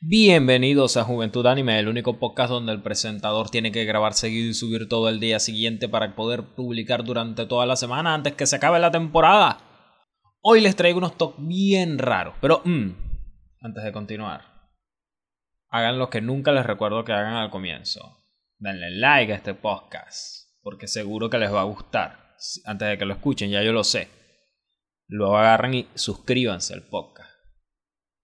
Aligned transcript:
Bienvenidos 0.00 0.98
a 0.98 1.04
Juventud 1.04 1.46
Anime, 1.46 1.78
el 1.78 1.88
único 1.88 2.18
podcast 2.18 2.50
donde 2.50 2.70
el 2.70 2.82
presentador 2.82 3.48
tiene 3.48 3.72
que 3.72 3.86
grabar 3.86 4.12
seguido 4.12 4.50
y 4.50 4.54
subir 4.54 4.90
todo 4.90 5.08
el 5.08 5.20
día 5.20 5.40
siguiente 5.40 5.88
para 5.88 6.14
poder 6.14 6.42
publicar 6.54 7.02
durante 7.02 7.46
toda 7.46 7.64
la 7.64 7.76
semana 7.76 8.12
antes 8.12 8.34
que 8.34 8.44
se 8.44 8.56
acabe 8.56 8.78
la 8.78 8.90
temporada. 8.90 9.58
Hoy 10.42 10.60
les 10.60 10.76
traigo 10.76 10.98
unos 10.98 11.16
toques 11.16 11.42
bien 11.46 11.98
raros, 11.98 12.34
pero 12.42 12.60
mm, 12.62 12.90
antes 13.62 13.84
de 13.84 13.92
continuar, 13.92 14.42
hagan 15.70 15.98
lo 15.98 16.10
que 16.10 16.20
nunca 16.20 16.52
les 16.52 16.66
recuerdo 16.66 17.02
que 17.02 17.14
hagan 17.14 17.34
al 17.34 17.50
comienzo. 17.50 18.18
Denle 18.58 18.90
like 18.90 19.32
a 19.32 19.36
este 19.36 19.54
podcast, 19.54 20.60
porque 20.60 20.88
seguro 20.88 21.30
que 21.30 21.38
les 21.38 21.52
va 21.52 21.62
a 21.62 21.64
gustar. 21.64 22.34
Antes 22.66 22.86
de 22.86 22.98
que 22.98 23.06
lo 23.06 23.14
escuchen, 23.14 23.50
ya 23.50 23.62
yo 23.62 23.72
lo 23.72 23.82
sé. 23.82 24.10
Luego 25.08 25.38
agarran 25.38 25.72
y 25.72 25.88
suscríbanse 25.94 26.74
al 26.74 26.82
podcast. 26.82 27.35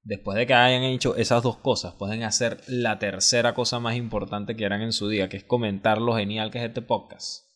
Después 0.05 0.37
de 0.37 0.49
que 0.49 0.55
hayan 0.55 0.83
hecho 0.83 1.15
esas 1.15 1.45
dos 1.45 1.59
cosas, 1.59 1.95
pueden 1.95 2.25
hacer 2.25 2.61
la 2.67 2.99
tercera 2.99 3.55
cosa 3.55 3.79
más 3.79 3.95
importante 3.95 4.57
que 4.57 4.67
harán 4.67 4.83
en 4.83 4.93
su 4.93 5.09
día, 5.09 5.29
que 5.29 5.37
es 5.37 5.45
comentar 5.45 5.99
lo 5.99 6.17
genial 6.17 6.51
que 6.51 6.59
es 6.59 6.65
este 6.65 6.83
podcast. 6.83 7.47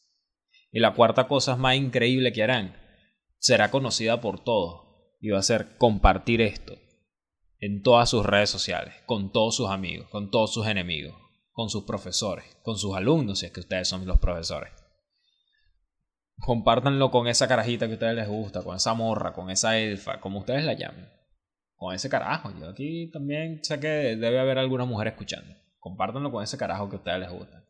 Y 0.71 0.79
la 0.79 0.95
cuarta 0.95 1.27
cosa 1.27 1.57
más 1.57 1.75
increíble 1.75 2.33
que 2.33 2.45
harán 2.45 2.77
será 3.39 3.73
conocida 3.73 4.21
por 4.21 4.45
todos 4.45 4.83
y 5.21 5.31
va 5.31 5.41
a 5.41 5.43
ser 5.43 5.77
compartir 5.77 6.41
esto 6.41 6.75
en 7.59 7.83
todas 7.83 8.11
sus 8.11 8.25
redes 8.25 8.51
sociales, 8.51 8.95
con 9.07 9.33
todos 9.33 9.57
sus 9.57 9.69
amigos, 9.69 10.09
con 10.11 10.31
todos 10.31 10.55
sus 10.55 10.69
enemigos, 10.69 11.17
con 11.51 11.69
sus 11.69 11.83
profesores, 11.83 12.45
con 12.63 12.79
sus 12.79 12.95
alumnos, 12.95 13.41
si 13.41 13.47
es 13.47 13.53
que 13.53 13.61
ustedes 13.61 13.89
son 13.89 14.07
los 14.07 14.21
profesores. 14.21 14.73
Compártanlo 16.39 17.11
con 17.11 17.27
esa 17.27 17.49
carajita 17.49 17.87
que 17.87 17.93
a 17.93 17.97
ustedes 17.97 18.15
les 18.15 18.29
gusta, 18.29 18.63
con 18.63 18.77
esa 18.77 18.95
morra, 18.95 19.33
con 19.33 19.51
esa 19.51 19.79
elfa, 19.79 20.21
como 20.21 20.41
ustedes 20.41 20.65
la 20.65 20.75
llamen 20.75 21.16
con 21.77 21.95
ese 21.95 22.09
carajo. 22.09 22.53
Yo 22.59 22.71
aquí 22.71 23.11
también 23.13 23.63
sé 23.63 23.79
que 23.79 24.17
debe 24.17 24.41
haber 24.41 24.59
alguna 24.59 24.85
mujer 24.85 25.09
escuchando. 25.09 25.55
Compártanlo 25.79 26.33
con 26.33 26.43
ese 26.43 26.59
carajo 26.59 26.89
que 26.89 26.97
a 26.97 26.99
ustedes 26.99 27.21
les 27.21 27.31
gusta. 27.31 27.63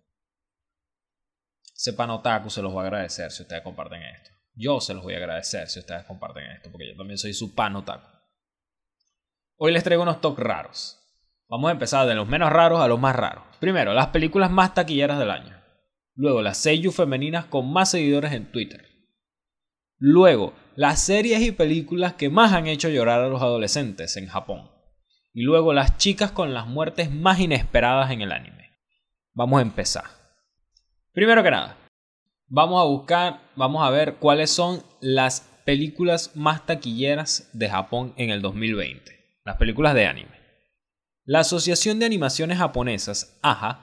Ese 1.75 1.93
panotaku 1.93 2.49
se 2.49 2.63
los 2.63 2.73
voy 2.73 2.85
a 2.85 2.87
agradecer 2.87 3.31
si 3.31 3.43
ustedes 3.43 3.63
comparten 3.63 4.03
esto. 4.03 4.31
Yo 4.55 4.81
se 4.81 4.95
los 4.95 5.03
voy 5.03 5.15
a 5.15 5.19
agradecer 5.19 5.69
si 5.69 5.81
ustedes 5.81 6.05
comparten 6.05 6.45
esto, 6.53 6.71
porque 6.71 6.89
yo 6.89 6.97
también 6.97 7.19
soy 7.19 7.35
su 7.35 7.55
panotaku. 7.55 8.09
Hoy 9.59 9.73
les 9.73 9.85
traigo 9.85 10.03
unos 10.03 10.21
toques 10.23 10.45
raros. 10.45 10.99
Vamos 11.49 11.69
a 11.69 11.73
empezar 11.73 12.07
de 12.09 12.15
los 12.15 12.27
menos 12.27 12.51
raros 12.51 12.81
a 12.81 12.89
los 12.89 12.99
más 12.99 13.15
raros. 13.15 13.45
Primero, 13.61 13.93
las 13.93 14.09
películas 14.09 14.51
más 14.51 14.75
taquilleras 14.75 15.19
del 15.19 15.31
año. 15.31 15.57
Luego, 16.15 16.41
las 16.41 16.57
seiyuu 16.57 16.93
femeninas 16.93 17.45
con 17.45 17.71
más 17.71 17.91
seguidores 17.91 18.33
en 18.33 18.51
Twitter. 18.51 18.87
Luego, 19.99 20.55
las 20.77 21.01
series 21.01 21.41
y 21.41 21.53
películas 21.53 22.13
que 22.13 22.29
más 22.29 22.53
han 22.53 22.67
hecho 22.67 22.91
llorar 22.91 23.23
a 23.23 23.29
los 23.29 23.41
adolescentes 23.41 24.19
en 24.19 24.27
Japón. 24.27 24.71
Y 25.33 25.43
luego 25.43 25.73
las 25.73 25.97
chicas 25.97 26.33
con 26.33 26.53
las 26.53 26.67
muertes 26.67 27.11
más 27.11 27.41
inesperadas 27.41 28.11
en 28.11 28.21
el 28.21 28.31
anime. 28.31 28.73
Vamos 29.33 29.59
a 29.59 29.63
empezar. 29.63 30.05
Primero 31.13 31.43
que 31.43 31.51
nada, 31.51 31.79
vamos 32.47 32.83
a 32.83 32.85
buscar, 32.85 33.41
vamos 33.57 33.87
a 33.87 33.91
ver 33.91 34.17
cuáles 34.17 34.51
son 34.51 34.83
las 35.01 35.49
películas 35.65 36.33
más 36.37 36.67
taquilleras 36.67 37.49
de 37.55 37.71
Japón 37.71 38.13
en 38.19 38.29
el 38.29 38.43
2020. 38.43 39.41
Las 39.45 39.57
películas 39.57 39.95
de 39.95 40.07
anime. 40.07 40.37
La 41.25 41.41
Asociación 41.41 41.99
de 41.99 42.07
Animaciones 42.07 42.59
Japonesas, 42.59 43.39
AHA, 43.43 43.81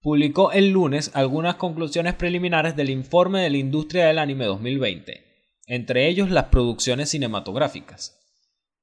publicó 0.00 0.50
el 0.50 0.70
lunes 0.70 1.12
algunas 1.14 1.54
conclusiones 1.54 2.14
preliminares 2.14 2.74
del 2.74 2.90
informe 2.90 3.42
de 3.42 3.50
la 3.50 3.58
industria 3.58 4.06
del 4.06 4.18
anime 4.18 4.44
2020 4.44 5.25
entre 5.66 6.08
ellos 6.08 6.30
las 6.30 6.44
producciones 6.44 7.10
cinematográficas. 7.10 8.16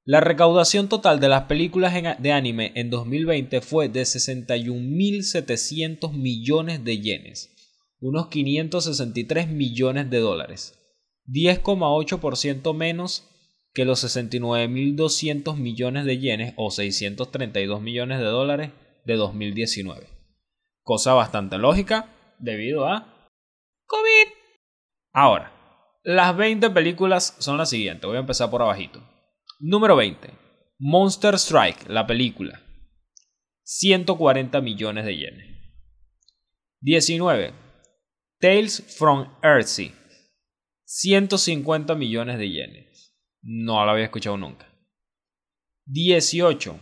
La 0.06 0.20
recaudación 0.20 0.90
total 0.90 1.18
de 1.18 1.28
las 1.28 1.44
películas 1.44 1.94
de 2.18 2.32
anime 2.32 2.72
en 2.74 2.90
2020 2.90 3.62
fue 3.62 3.88
de 3.88 4.02
61.700 4.02 6.12
millones 6.12 6.84
de 6.84 7.00
yenes, 7.00 7.56
unos 8.00 8.28
563 8.28 9.48
millones 9.48 10.10
de 10.10 10.18
dólares, 10.18 10.78
10,8% 11.26 12.74
menos 12.74 13.30
que 13.72 13.86
los 13.86 14.04
69.200 14.04 15.56
millones 15.56 16.04
de 16.04 16.18
yenes 16.18 16.52
o 16.56 16.70
632 16.70 17.80
millones 17.80 18.18
de 18.18 18.26
dólares 18.26 18.72
de 19.06 19.16
2019. 19.16 20.06
Cosa 20.82 21.14
bastante 21.14 21.56
lógica 21.56 22.10
debido 22.38 22.86
a 22.86 23.26
COVID. 23.86 24.28
Ahora, 25.14 25.53
las 26.04 26.36
20 26.36 26.70
películas 26.70 27.34
son 27.38 27.56
las 27.56 27.70
siguientes. 27.70 28.06
Voy 28.06 28.16
a 28.16 28.20
empezar 28.20 28.50
por 28.50 28.60
abajito. 28.60 29.02
Número 29.58 29.96
20. 29.96 30.30
Monster 30.78 31.34
Strike, 31.34 31.88
la 31.88 32.06
película. 32.06 32.60
140 33.62 34.60
millones 34.60 35.06
de 35.06 35.16
yenes. 35.16 35.46
19. 36.80 37.54
Tales 38.38 38.84
from 38.98 39.34
Earthsea. 39.42 39.92
150 40.84 41.94
millones 41.94 42.38
de 42.38 42.50
yenes. 42.50 43.16
No 43.40 43.86
la 43.86 43.92
había 43.92 44.04
escuchado 44.04 44.36
nunca. 44.36 44.68
18. 45.86 46.78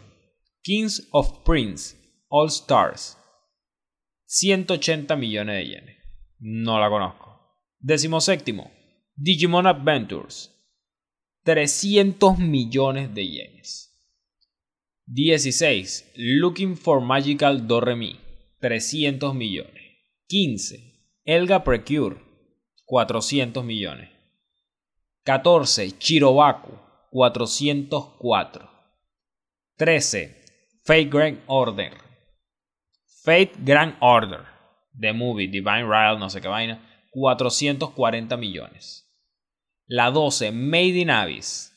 Kings 0.63 1.09
of 1.13 1.45
Prince. 1.45 1.97
All 2.29 2.49
Stars. 2.49 3.17
180 4.25 5.15
millones 5.15 5.57
de 5.57 5.67
yenes. 5.67 5.97
No 6.41 6.81
la 6.81 6.89
conozco. 6.89 7.41
17. 7.79 8.82
Digimon 9.15 9.67
Adventures, 9.67 10.51
300 11.45 12.39
millones 12.39 13.15
de 13.15 13.27
yenes. 13.27 13.91
16. 15.07 16.13
Looking 16.17 16.77
for 16.77 17.01
Magical 17.03 17.67
Doremi, 17.67 18.19
300 18.61 19.35
millones. 19.35 19.83
15. 20.29 21.21
Elga 21.25 21.63
Precure, 21.63 22.17
400 22.87 23.63
millones. 23.63 24.09
14. 25.25 25.93
Chirobaku, 25.99 26.73
404. 27.13 28.69
13. 29.77 30.37
Fate 30.85 31.11
Grand 31.11 31.39
Order. 31.47 31.93
Fate 33.25 33.53
Grand 33.63 33.95
Order. 34.01 34.47
The 34.99 35.13
Movie, 35.13 35.49
Divine 35.49 35.85
Rival, 35.85 36.19
no 36.19 36.31
sé 36.31 36.41
qué 36.41 36.49
vaina. 36.49 36.81
440 37.13 38.37
millones. 38.39 39.07
La 39.87 40.11
12, 40.11 40.51
Made 40.51 40.99
in 40.99 41.11
Abyss. 41.11 41.73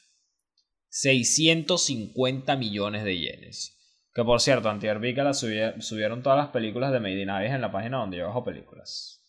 650 0.88 2.56
millones 2.56 3.04
de 3.04 3.18
yenes. 3.18 3.78
Que 4.14 4.24
por 4.24 4.40
cierto, 4.40 4.70
antier 4.70 5.00
vi 5.00 5.14
la 5.14 5.34
subieron 5.34 6.24
todas 6.24 6.38
las 6.38 6.48
películas 6.48 6.94
de 6.94 7.02
Made 7.02 7.22
in 7.22 7.30
Abyss 7.30 7.52
en 7.52 7.60
la 7.60 7.72
página 7.74 7.98
donde 7.98 8.18
yo 8.18 8.28
bajo 8.28 8.46
películas. 8.46 9.22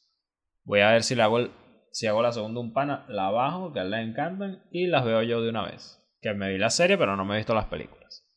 Voy 0.63 0.79
a 0.81 0.93
ver 0.93 1.03
si, 1.03 1.21
hago 1.21 1.49
si 1.91 2.07
hago 2.07 2.23
la 2.23 2.33
segunda 2.33 2.61
un 2.61 2.73
pana, 2.73 3.05
la 3.09 3.31
bajo, 3.31 3.73
que 3.73 3.81
a 3.81 3.83
él 3.83 3.91
le 3.91 4.01
encantan, 4.01 4.63
y 4.71 4.87
las 4.87 5.05
veo 5.05 5.23
yo 5.23 5.43
de 5.43 5.51
una 5.51 5.65
vez. 5.65 6.01
Que 6.21 6.35
me 6.35 6.53
vi 6.53 6.59
la 6.59 6.71
serie, 6.71 6.97
pero 6.97 7.17
no 7.17 7.25
me 7.25 7.35
he 7.35 7.39
visto 7.39 7.55
las 7.55 7.67
películas. 7.67 8.31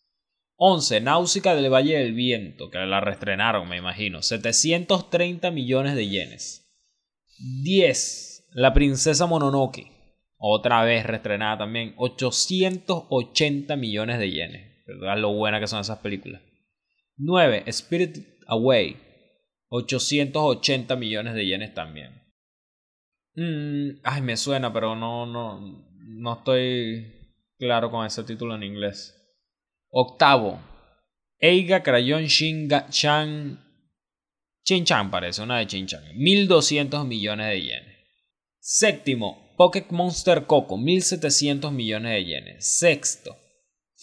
11. 0.55 1.01
Náusica 1.01 1.53
del 1.53 1.71
Valle 1.71 1.99
del 1.99 2.13
Viento, 2.13 2.71
que 2.71 2.79
la 2.79 2.99
reestrenaron, 2.99 3.69
me 3.69 3.77
imagino. 3.77 4.23
730 4.23 5.51
millones 5.51 5.93
de 5.93 6.07
yenes. 6.07 6.68
10. 7.39 8.49
La 8.53 8.73
Princesa 8.73 9.25
Mononoke 9.25 9.99
otra 10.41 10.83
vez 10.85 11.05
reestrenada 11.05 11.59
también, 11.59 11.93
880 11.97 13.75
millones 13.75 14.19
de 14.19 14.31
yenes. 14.31 14.85
¿Verdad? 14.87 15.17
Lo 15.19 15.33
buena 15.33 15.59
que 15.59 15.67
son 15.67 15.81
esas 15.81 15.99
películas. 15.99 16.41
9. 17.17 17.63
Spirit 17.67 18.17
Away, 18.47 18.97
880 19.67 20.95
millones 20.95 21.35
de 21.35 21.45
yenes 21.45 21.73
también. 21.73 22.23
Mm, 23.35 23.99
ay, 24.03 24.21
me 24.21 24.37
suena, 24.37 24.71
pero 24.71 24.95
no, 24.95 25.25
no, 25.25 25.59
no 25.99 26.33
estoy 26.33 27.35
claro 27.57 27.91
con 27.91 28.05
ese 28.05 28.23
título 28.23 28.55
en 28.55 28.63
inglés. 28.63 29.15
Octavo, 29.91 30.59
Eiga 31.37 31.83
Crayon 31.83 32.23
Shinga 32.23 32.87
Chan. 32.89 33.59
Chin-Chan 34.63 35.09
parece, 35.11 35.41
una 35.41 35.57
de 35.57 35.67
Chin-Chan. 35.67 36.03
1200 36.15 37.05
millones 37.05 37.47
de 37.47 37.61
yenes. 37.61 37.97
Séptimo, 38.59 39.53
Pocket 39.57 39.87
Monster 39.89 40.45
Coco, 40.45 40.77
1700 40.77 41.71
millones 41.71 42.11
de 42.11 42.25
yenes. 42.25 42.77
Sexto, 42.77 43.35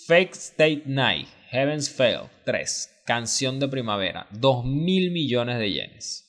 Fake 0.06 0.34
State 0.34 0.82
Night, 0.86 1.28
Heaven's 1.50 1.88
Fail, 1.88 2.28
3. 2.44 2.90
Canción 3.06 3.60
de 3.60 3.68
Primavera, 3.68 4.26
2000 4.32 5.12
millones 5.12 5.58
de 5.58 5.70
yenes. 5.70 6.26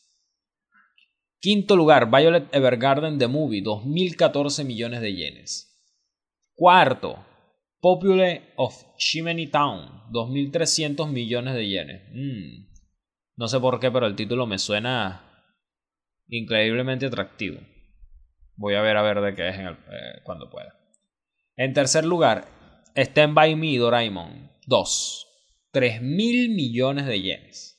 Quinto 1.39 1.75
lugar, 1.75 2.09
Violet 2.09 2.53
Evergarden 2.53 3.17
The 3.17 3.27
Movie, 3.27 3.61
2014 3.61 4.63
millones 4.63 5.01
de 5.01 5.13
yenes. 5.13 5.67
Cuarto, 6.55 7.25
Popular 7.79 8.41
of 8.57 8.83
Shimany 8.97 9.47
Town, 9.47 10.03
2300 10.11 11.07
millones 11.07 11.53
de 11.53 11.67
yenes. 11.67 12.01
Mm. 12.11 12.76
No 13.37 13.47
sé 13.47 13.59
por 13.59 13.79
qué, 13.79 13.91
pero 13.91 14.07
el 14.07 14.15
título 14.15 14.47
me 14.47 14.57
suena 14.57 15.21
increíblemente 16.27 17.05
atractivo. 17.05 17.59
Voy 18.55 18.73
a 18.73 18.81
ver 18.81 18.97
a 18.97 19.03
ver 19.03 19.21
de 19.21 19.35
qué 19.35 19.49
es 19.49 19.59
en 19.59 19.67
el, 19.67 19.73
eh, 19.73 20.21
cuando 20.23 20.49
pueda. 20.49 20.73
En 21.55 21.73
tercer 21.73 22.03
lugar, 22.03 22.47
Stand 22.95 23.35
By 23.35 23.55
Me 23.55 23.77
Doraemon 23.77 24.49
2. 24.65 25.27
3 25.71 26.01
mil 26.01 26.49
millones 26.49 27.05
de 27.05 27.21
yenes. 27.21 27.75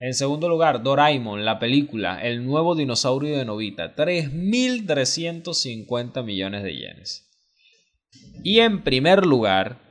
En 0.00 0.14
segundo 0.14 0.48
lugar, 0.48 0.82
Doraemon, 0.82 1.44
la 1.44 1.58
película, 1.58 2.22
el 2.22 2.46
nuevo 2.46 2.74
dinosaurio 2.74 3.36
de 3.36 3.44
Novita, 3.44 3.94
3.350 3.94 6.24
millones 6.24 6.62
de 6.62 6.74
yenes. 6.74 7.28
Y 8.42 8.60
en 8.60 8.82
primer 8.84 9.26
lugar, 9.26 9.82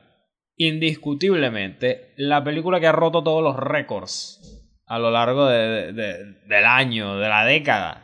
indiscutiblemente, 0.55 2.15
la 2.17 2.44
película 2.44 2.79
que 2.79 2.88
ha 2.88 2.94
roto 2.94 3.21
todos 3.21 3.44
los 3.44 3.55
récords 3.57 4.56
a 4.88 5.00
lo 5.00 5.12
largo 5.12 5.48
del 5.48 6.66
año, 6.66 7.18
de 7.18 7.30
la 7.30 7.45
década. 7.45 8.04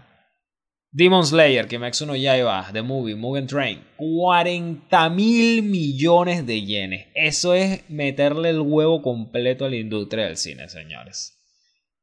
Demon 0.92 1.26
Slayer, 1.26 1.68
Kimetsu 1.68 2.06
no 2.06 2.16
Yaiba, 2.16 2.70
The 2.72 2.84
Movie, 2.84 3.16
Mugen 3.16 3.48
Train, 3.48 3.84
40 3.98 5.10
mil 5.10 5.64
millones 5.64 6.46
de 6.46 6.62
yenes. 6.62 7.08
Eso 7.16 7.56
es 7.56 7.90
meterle 7.90 8.50
el 8.50 8.60
huevo 8.60 9.02
completo 9.02 9.66
a 9.66 9.70
la 9.70 9.78
industria 9.78 10.26
del 10.26 10.38
cine, 10.38 10.70
señores. 10.70 11.40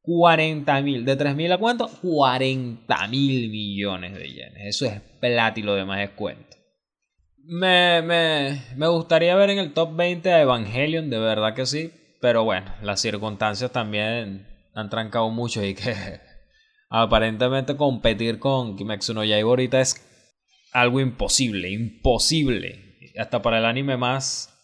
40 0.01 0.81
mil. 0.81 1.05
¿De 1.05 1.15
3 1.15 1.35
mil 1.35 1.51
a 1.53 1.57
cuánto? 1.57 1.87
40 2.01 3.07
mil 3.07 3.49
millones 3.49 4.13
de 4.13 4.27
yenes. 4.27 4.65
Eso 4.65 4.85
es 4.87 4.99
plátilo 5.21 5.75
de 5.75 5.85
más 5.85 5.99
descuento. 5.99 6.57
Me, 7.45 8.01
me, 8.01 8.61
me 8.75 8.87
gustaría 8.87 9.35
ver 9.35 9.51
en 9.51 9.59
el 9.59 9.73
top 9.73 9.95
20 9.95 10.33
a 10.33 10.41
Evangelion, 10.41 11.09
de 11.09 11.19
verdad 11.19 11.53
que 11.53 11.65
sí. 11.65 11.91
Pero 12.19 12.43
bueno, 12.43 12.73
las 12.81 12.99
circunstancias 12.99 13.71
también 13.71 14.50
han 14.73 14.89
trancado 14.89 15.29
mucho 15.29 15.63
y 15.63 15.73
que 15.73 15.95
aparentemente 16.89 17.77
competir 17.77 18.39
con 18.39 18.75
Kimetsu 18.75 19.13
no 19.13 19.23
Yaiba 19.23 19.49
ahorita 19.49 19.79
es 19.81 20.07
algo 20.71 20.99
imposible, 20.99 21.69
imposible. 21.69 22.99
Hasta 23.17 23.41
para 23.41 23.59
el 23.59 23.65
anime 23.65 23.97
más, 23.97 24.57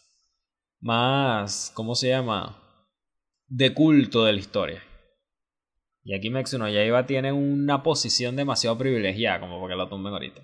más, 0.79 1.71
¿cómo 1.73 1.95
se 1.95 2.09
llama? 2.09 2.63
De 3.47 3.73
culto 3.73 4.23
de 4.23 4.33
la 4.33 4.39
historia. 4.39 4.83
Y 6.03 6.13
aquí 6.13 6.29
Kimetsu 6.29 6.57
ya 6.69 6.85
iba 6.85 7.05
tiene 7.05 7.33
una 7.33 7.83
posición 7.83 8.37
demasiado 8.37 8.77
privilegiada 8.77 9.41
como 9.41 9.59
porque 9.59 9.75
la 9.75 9.89
tumben 9.89 10.13
ahorita. 10.13 10.41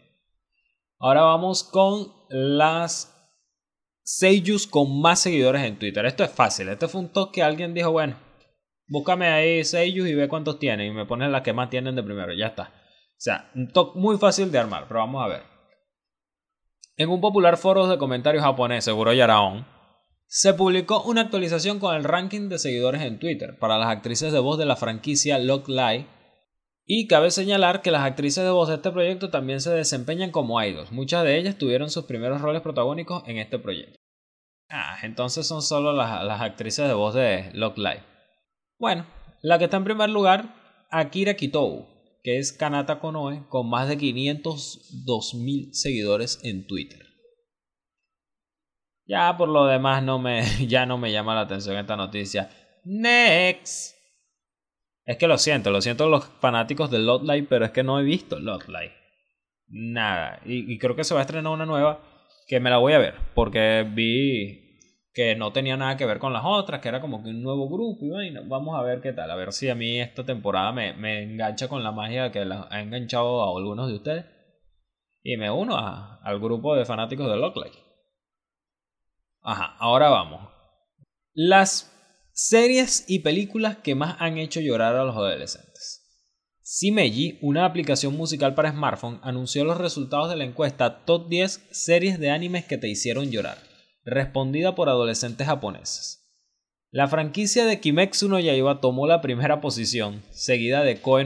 Ahora 1.00 1.21
vamos 1.21 1.63
con 1.63 2.12
las 2.30 3.13
Seiyus 4.04 4.68
con 4.68 5.00
más 5.01 5.19
seguidores 5.19 5.63
en 5.63 5.80
Twitter. 5.80 6.06
Esto 6.06 6.25
es 6.25 6.31
fácil. 6.31 6.68
Este 6.68 6.89
fue 6.89 7.00
un 7.00 7.09
toque 7.09 7.36
que 7.36 7.44
alguien 7.44 7.74
dijo, 7.74 7.92
bueno, 7.92 8.18
búscame 8.88 9.27
ahí 9.27 9.63
Seiyus 9.63 10.07
y 10.07 10.15
ve 10.15 10.27
cuántos 10.27 10.59
tienen. 10.59 10.88
Y 10.88 10.91
me 10.91 11.06
pones 11.06 11.30
las 11.30 11.41
que 11.41 11.53
más 11.53 11.69
tienen 11.69 11.95
de 11.95 12.03
primero. 12.03 12.33
Ya 12.33 12.47
está. 12.47 12.63
O 12.63 13.24
sea, 13.24 13.51
un 13.56 13.71
toque 13.71 14.00
muy 14.00 14.18
fácil 14.18 14.51
de 14.51 14.59
armar, 14.59 14.85
pero 14.88 15.00
vamos 15.00 15.24
a 15.24 15.27
ver. 15.27 15.44
En 16.97 17.09
un 17.09 17.21
popular 17.21 17.57
foro 17.57 17.88
de 17.88 17.97
comentarios 17.97 18.44
japonés, 18.44 18.83
seguro 18.83 19.13
Yaraon, 19.13 19.65
se 20.27 20.53
publicó 20.53 21.03
una 21.03 21.21
actualización 21.21 21.80
con 21.80 21.95
el 21.95 22.03
ranking 22.03 22.50
de 22.50 22.59
seguidores 22.59 23.01
en 23.01 23.19
Twitter 23.19 23.57
para 23.59 23.77
las 23.77 23.89
actrices 23.89 24.31
de 24.31 24.39
voz 24.39 24.57
de 24.57 24.65
la 24.65 24.75
franquicia 24.75 25.39
Lock 25.39 25.68
Lie. 25.69 26.07
Y 26.85 27.07
cabe 27.07 27.31
señalar 27.31 27.81
que 27.81 27.91
las 27.91 28.03
actrices 28.03 28.44
de 28.44 28.50
voz 28.50 28.68
de 28.68 28.75
este 28.75 28.91
proyecto 28.91 29.30
también 29.30 29.62
se 29.62 29.71
desempeñan 29.71 30.31
como 30.31 30.62
idols. 30.62 30.91
Muchas 30.91 31.24
de 31.24 31.38
ellas 31.38 31.57
tuvieron 31.57 31.89
sus 31.89 32.06
primeros 32.06 32.41
roles 32.41 32.62
protagónicos 32.62 33.24
en 33.27 33.38
este 33.38 33.57
proyecto. 33.57 33.97
Ah, 34.69 34.97
entonces 35.03 35.47
son 35.47 35.62
solo 35.62 35.94
las, 35.94 36.24
las 36.25 36.41
actrices 36.41 36.88
de 36.88 36.94
voz 36.94 37.13
de 37.13 37.51
Lock 37.53 37.77
Lie. 37.77 38.12
Bueno, 38.83 39.06
la 39.41 39.57
que 39.57 39.63
está 39.63 39.77
en 39.77 39.85
primer 39.85 40.09
lugar, 40.09 40.53
Akira 40.91 41.35
Kitou, 41.35 41.88
que 42.21 42.38
es 42.38 42.51
Kanata 42.51 43.00
Konoe, 43.00 43.47
con 43.47 43.69
más 43.69 43.88
de 43.88 43.97
502.000 43.97 45.71
seguidores 45.71 46.41
en 46.44 46.68
Twitter. 46.68 47.00
Ya 49.06 49.38
por 49.38 49.47
lo 49.47 49.68
demás 49.68 50.03
no 50.03 50.19
me, 50.19 50.44
ya 50.68 50.85
no 50.85 50.97
me 50.97 51.13
llama 51.13 51.33
la 51.33 51.39
atención 51.44 51.77
esta 51.77 51.95
noticia. 51.95 52.50
Next. 52.83 53.95
Es 55.06 55.15
que 55.15 55.30
lo 55.30 55.38
siento, 55.38 55.71
lo 55.71 55.81
siento 55.81 56.09
los 56.09 56.25
fanáticos 56.41 56.91
de 56.91 57.00
Lotlight, 57.00 57.47
pero 57.47 57.63
es 57.63 57.71
que 57.71 57.83
no 57.83 58.01
he 58.01 58.03
visto 58.03 58.38
Lotlight. 58.38 58.91
Nada. 59.69 60.41
Y, 60.44 60.77
creo 60.77 60.97
que 60.97 61.06
se 61.06 61.13
va 61.13 61.21
a 61.21 61.24
estrenar 61.24 61.53
una 61.53 61.65
nueva 61.65 62.03
que 62.50 62.59
me 62.59 62.69
la 62.69 62.80
voy 62.80 62.91
a 62.91 63.00
ver. 63.00 63.15
Porque 63.33 63.89
vi 63.89 64.62
que 65.13 65.36
no 65.36 65.54
tenía 65.54 65.77
nada 65.77 65.95
que 65.95 66.06
ver 66.06 66.19
con 66.19 66.33
las 66.33 66.44
otras, 66.44 66.81
que 66.81 66.89
era 66.89 67.00
como 67.00 67.24
que 67.24 67.30
un 67.30 67.44
nuevo 67.44 67.69
grupo. 67.69 68.06
Y 68.06 68.10
bueno, 68.10 68.42
vamos 68.45 68.77
a 68.77 68.81
ver 68.81 69.00
qué 69.00 69.13
tal. 69.13 69.30
A 69.30 69.36
ver 69.36 69.54
si 69.54 69.69
a 69.69 69.75
mí 69.75 70.00
esta 70.00 70.25
temporada 70.25 70.71
me, 70.71 70.94
me 70.94 71.21
engancha 71.21 71.68
con 71.68 71.83
la 71.83 71.92
magia 71.92 72.31
que 72.31 72.39
ha 72.39 72.81
enganchado 72.81 73.44
a 73.44 73.57
algunos 73.57 73.88
de 73.88 73.95
ustedes. 73.95 74.25
Y 75.21 75.38
me 75.38 75.51
uno 75.51 75.77
al 75.77 76.39
grupo 76.39 76.75
de 76.75 76.86
fanáticos 76.86 77.30
de 77.30 77.38
Lotlight. 77.38 77.74
Ajá, 79.42 79.75
ahora 79.80 80.10
vamos. 80.10 80.50
Las 81.33 81.92
series 82.33 83.06
y 83.07 83.19
películas 83.19 83.77
que 83.77 83.95
más 83.95 84.18
han 84.19 84.38
hecho 84.38 84.59
llorar 84.59 84.95
a 84.95 85.04
los 85.04 85.16
adolescentes. 85.16 86.01
Simeji, 86.62 87.38
una 87.42 87.66
aplicación 87.66 88.16
musical 88.16 88.56
para 88.56 88.71
smartphone, 88.71 89.19
anunció 89.21 89.63
los 89.63 89.77
resultados 89.77 90.30
de 90.30 90.38
la 90.38 90.45
encuesta 90.45 91.06
Top 91.06 91.30
10 91.30 91.68
series 91.71 92.19
de 92.19 92.31
animes 92.31 92.66
que 92.66 92.77
te 92.77 92.89
hicieron 92.89 93.30
llorar, 93.30 93.57
respondida 94.06 94.76
por 94.76 94.90
adolescentes 94.90 95.48
japoneses. 95.48 96.24
La 96.92 97.08
franquicia 97.08 97.66
de 97.66 97.80
Kimetsu 97.80 98.30
no 98.30 98.40
Yaiba 98.40 98.80
tomó 98.80 99.08
la 99.08 99.22
primera 99.22 99.62
posición, 99.62 100.22
seguida 100.30 100.84
de 100.84 101.02
Koe 101.02 101.26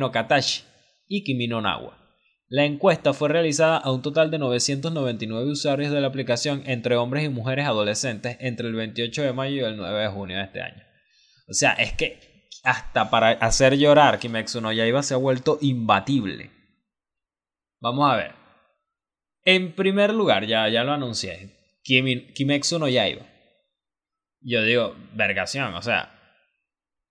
y 1.08 1.24
Kimi 1.24 1.48
no 1.48 1.62
Nawa. 1.62 1.98
La 2.50 2.64
encuesta 2.64 3.12
fue 3.12 3.28
realizada 3.28 3.78
a 3.78 3.92
un 3.92 4.02
total 4.02 4.32
de 4.32 4.38
999 4.38 5.52
usuarios 5.52 5.92
de 5.92 6.00
la 6.00 6.08
aplicación 6.08 6.64
entre 6.66 6.96
hombres 6.96 7.26
y 7.26 7.30
mujeres 7.30 7.66
adolescentes 7.66 8.38
entre 8.40 8.70
el 8.70 8.76
28 8.76 9.24
de 9.24 9.34
mayo 9.34 9.56
y 9.56 9.70
el 9.70 9.76
9 9.76 10.00
de 10.00 10.08
junio 10.08 10.38
de 10.38 10.44
este 10.44 10.62
año. 10.62 10.82
O 11.50 11.54
sea, 11.54 11.74
es 11.74 11.92
que 11.92 12.48
hasta 12.64 13.10
para 13.10 13.32
hacer 13.32 13.78
llorar 13.78 14.20
Kimetsu 14.20 14.62
no 14.62 14.72
Yaiba 14.72 15.04
se 15.04 15.16
ha 15.16 15.18
vuelto 15.18 15.58
imbatible. 15.60 16.52
Vamos 17.82 18.10
a 18.10 18.16
ver. 18.16 18.32
En 19.44 19.76
primer 19.76 20.14
lugar, 20.14 20.46
ya, 20.46 20.70
ya 20.70 20.86
lo 20.86 20.94
anuncié, 20.94 21.57
Kimetsu 21.88 22.80
no 22.80 22.90
Yaiba. 22.90 23.26
Yo 24.42 24.62
digo, 24.64 24.96
vergación, 25.14 25.74
o 25.74 25.82
sea, 25.82 26.12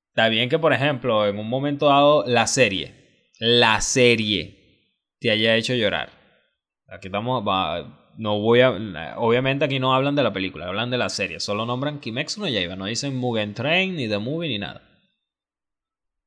está 0.08 0.28
bien 0.28 0.48
que 0.48 0.58
por 0.58 0.72
ejemplo 0.72 1.26
en 1.26 1.38
un 1.38 1.48
momento 1.48 1.86
dado 1.86 2.24
la 2.26 2.46
serie, 2.46 3.30
la 3.38 3.80
serie 3.80 4.92
te 5.18 5.30
haya 5.30 5.56
hecho 5.56 5.74
llorar. 5.74 6.10
Aquí 6.88 7.08
estamos, 7.08 7.42
no 8.18 8.38
voy 8.38 8.60
a, 8.60 8.70
obviamente 9.16 9.64
aquí 9.64 9.78
no 9.78 9.94
hablan 9.94 10.14
de 10.14 10.22
la 10.22 10.32
película, 10.32 10.68
hablan 10.68 10.90
de 10.90 10.98
la 10.98 11.08
serie, 11.08 11.40
solo 11.40 11.66
nombran 11.66 11.98
Kimetsu 11.98 12.40
no 12.40 12.48
Yaiba, 12.48 12.76
no 12.76 12.84
dicen 12.84 13.16
Mugen 13.16 13.54
Train 13.54 13.96
ni 13.96 14.08
The 14.08 14.18
Movie 14.18 14.50
ni 14.50 14.58
nada. 14.58 14.82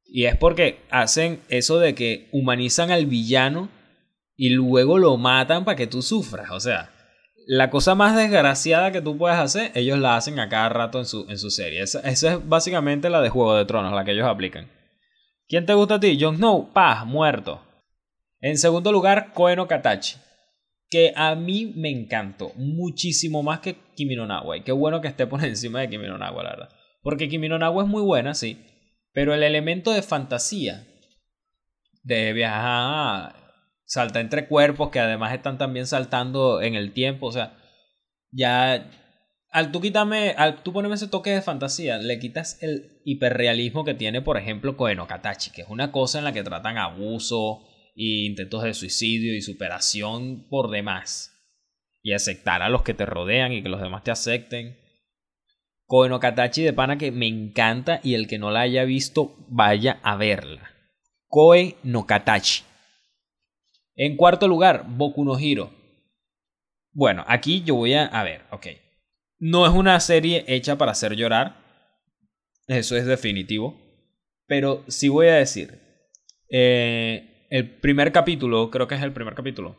Y 0.05 0.25
es 0.25 0.35
porque 0.35 0.79
hacen 0.89 1.39
eso 1.49 1.79
de 1.79 1.93
que 1.93 2.29
humanizan 2.31 2.89
al 2.89 3.05
villano 3.05 3.69
y 4.35 4.49
luego 4.49 4.97
lo 4.97 5.17
matan 5.17 5.65
para 5.65 5.77
que 5.77 5.85
tú 5.85 6.01
sufras, 6.01 6.49
o 6.49 6.59
sea, 6.59 6.98
la 7.47 7.69
cosa 7.69 7.95
más 7.95 8.15
desgraciada 8.15 8.91
que 8.91 9.01
tú 9.01 9.17
puedes 9.17 9.37
hacer, 9.37 9.71
ellos 9.75 9.99
la 9.99 10.15
hacen 10.15 10.39
a 10.39 10.49
cada 10.49 10.69
rato 10.69 10.99
en 10.99 11.05
su, 11.05 11.25
en 11.29 11.37
su 11.37 11.49
serie. 11.49 11.81
Esa, 11.81 11.99
esa 12.01 12.33
es 12.33 12.47
básicamente 12.47 13.09
la 13.09 13.21
de 13.21 13.29
Juego 13.29 13.55
de 13.55 13.65
Tronos, 13.65 13.93
la 13.93 14.05
que 14.05 14.11
ellos 14.11 14.27
aplican. 14.27 14.67
¿Quién 15.47 15.65
te 15.65 15.73
gusta 15.73 15.95
a 15.95 15.99
ti? 15.99 16.17
Jon 16.19 16.37
Snow, 16.37 16.71
paz, 16.73 17.05
muerto. 17.05 17.61
En 18.39 18.57
segundo 18.57 18.91
lugar, 18.91 19.33
Koe 19.33 19.55
no 19.55 19.67
Katachi, 19.67 20.17
que 20.89 21.11
a 21.15 21.35
mí 21.35 21.73
me 21.75 21.89
encantó 21.89 22.51
muchísimo 22.55 23.43
más 23.43 23.59
que 23.59 23.75
Kimi 23.95 24.15
no 24.15 24.27
Nawa. 24.27 24.57
Y 24.57 24.61
qué 24.61 24.71
bueno 24.71 25.01
que 25.01 25.07
esté 25.07 25.27
por 25.27 25.43
encima 25.45 25.81
de 25.81 25.89
Kimi 25.89 26.07
no 26.07 26.17
la 26.17 26.31
verdad. 26.31 26.69
Porque 27.01 27.29
Kimi 27.29 27.49
no 27.49 27.57
Nawa 27.57 27.83
es 27.83 27.89
muy 27.89 28.03
buena, 28.03 28.33
sí. 28.33 28.63
Pero 29.11 29.33
el 29.33 29.43
elemento 29.43 29.91
de 29.91 30.01
fantasía, 30.03 30.87
de 32.03 32.31
viajar, 32.33 33.48
salta 33.89 34.19
entre 34.19 34.47
cuerpos 34.47 34.91
que 34.91 34.99
además 34.99 35.33
están 35.33 35.57
también 35.57 35.87
saltando 35.87 36.61
en 36.61 36.75
el 36.75 36.93
tiempo, 36.93 37.25
o 37.25 37.31
sea, 37.31 37.57
ya 38.31 38.87
al 39.51 39.71
tú 39.71 39.81
quitarme, 39.81 40.35
al 40.37 40.61
tú 40.61 40.71
ponerme 40.71 40.95
ese 40.95 41.07
toque 41.07 41.31
de 41.31 41.41
fantasía, 41.41 41.97
le 41.97 42.19
quitas 42.19 42.61
el 42.61 43.01
hiperrealismo 43.03 43.83
que 43.83 43.95
tiene, 43.95 44.21
por 44.21 44.37
ejemplo, 44.37 44.77
Koe 44.77 44.93
no 44.93 45.07
Katachi, 45.07 45.49
que 45.51 45.63
es 45.63 45.69
una 45.69 45.91
cosa 45.91 46.19
en 46.19 46.25
la 46.25 46.33
que 46.33 46.43
tratan 46.43 46.77
abuso, 46.77 47.65
y 47.95 48.27
intentos 48.27 48.63
de 48.63 48.75
suicidio 48.75 49.35
y 49.35 49.41
superación 49.41 50.47
por 50.49 50.69
demás. 50.69 51.35
Y 52.01 52.13
aceptar 52.13 52.61
a 52.61 52.69
los 52.69 52.83
que 52.83 52.93
te 52.93 53.05
rodean 53.05 53.51
y 53.51 53.61
que 53.61 53.69
los 53.69 53.81
demás 53.81 54.03
te 54.03 54.11
acepten. 54.11 54.77
Koe 55.85 56.07
no 56.07 56.19
Katachi 56.19 56.61
de 56.61 56.71
pana 56.71 56.97
que 56.97 57.11
me 57.11 57.27
encanta 57.27 57.99
y 58.03 58.13
el 58.13 58.27
que 58.27 58.37
no 58.37 58.51
la 58.51 58.61
haya 58.61 58.85
visto 58.85 59.35
vaya 59.49 59.99
a 60.03 60.15
verla. 60.15 60.71
Koe 61.27 61.75
no 61.83 62.05
Katachi. 62.05 62.68
En 63.99 64.15
cuarto 64.15 64.47
lugar, 64.47 64.85
Boku 64.87 65.25
no 65.25 65.37
Hiro. 65.37 65.71
Bueno, 66.93 67.25
aquí 67.27 67.63
yo 67.63 67.75
voy 67.75 67.95
a, 67.95 68.05
a 68.05 68.23
ver, 68.23 68.43
ok. 68.49 68.67
No 69.39 69.67
es 69.67 69.73
una 69.73 69.99
serie 69.99 70.45
hecha 70.47 70.77
para 70.77 70.93
hacer 70.93 71.17
llorar. 71.17 71.57
Eso 72.67 72.95
es 72.95 73.05
definitivo. 73.05 73.77
Pero 74.47 74.85
sí 74.87 75.09
voy 75.09 75.27
a 75.27 75.35
decir. 75.35 75.81
Eh, 76.49 77.45
el 77.49 77.69
primer 77.69 78.13
capítulo, 78.13 78.71
creo 78.71 78.87
que 78.87 78.95
es 78.95 79.01
el 79.01 79.11
primer 79.11 79.35
capítulo, 79.35 79.75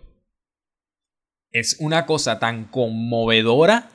es 1.51 1.79
una 1.81 2.05
cosa 2.05 2.39
tan 2.39 2.67
conmovedora 2.67 3.91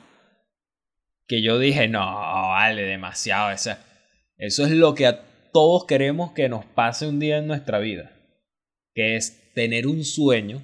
que 1.28 1.40
yo 1.40 1.60
dije, 1.60 1.86
no, 1.86 2.00
vale, 2.00 2.82
demasiado. 2.82 3.52
eso 3.52 3.76
es 4.38 4.70
lo 4.72 4.96
que 4.96 5.06
a 5.06 5.22
todos 5.52 5.84
queremos 5.84 6.32
que 6.32 6.48
nos 6.48 6.64
pase 6.64 7.06
un 7.06 7.20
día 7.20 7.38
en 7.38 7.46
nuestra 7.46 7.78
vida. 7.78 8.15
Que 8.96 9.14
es 9.14 9.52
tener 9.54 9.86
un 9.86 10.04
sueño 10.04 10.60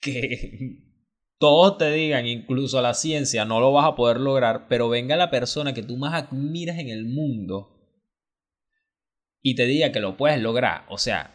que 0.00 0.82
todos 1.38 1.78
te 1.78 1.90
digan, 1.90 2.26
incluso 2.26 2.82
la 2.82 2.92
ciencia, 2.92 3.46
no 3.46 3.58
lo 3.58 3.72
vas 3.72 3.86
a 3.86 3.94
poder 3.94 4.20
lograr, 4.20 4.68
pero 4.68 4.90
venga 4.90 5.16
la 5.16 5.30
persona 5.30 5.72
que 5.72 5.82
tú 5.82 5.96
más 5.96 6.12
admiras 6.12 6.78
en 6.78 6.90
el 6.90 7.06
mundo 7.06 7.72
y 9.42 9.54
te 9.54 9.66
diga 9.66 9.92
que 9.92 10.00
lo 10.00 10.16
puedes 10.16 10.40
lograr. 10.40 10.84
O 10.88 10.98
sea, 10.98 11.34